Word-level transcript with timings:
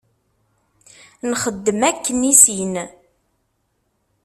Nxeddem 1.29 1.81
akken 1.89 2.19
i 2.31 2.33
sin. 2.41 2.73